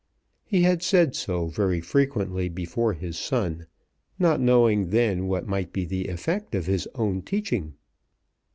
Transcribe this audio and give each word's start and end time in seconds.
He 0.43 0.63
had 0.63 0.81
said 0.81 1.15
so 1.15 1.45
very 1.45 1.79
frequently 1.79 2.49
before 2.49 2.93
his 2.93 3.19
son, 3.19 3.67
not 4.17 4.41
knowing 4.41 4.89
then 4.89 5.27
what 5.27 5.45
might 5.47 5.71
be 5.71 5.85
the 5.85 6.07
effect 6.07 6.55
of 6.55 6.65
his 6.65 6.89
own 6.95 7.21
teaching. 7.21 7.75